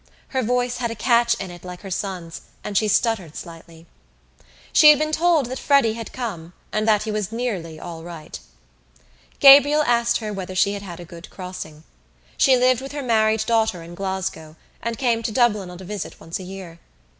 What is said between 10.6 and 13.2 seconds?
had had a good crossing. She lived with her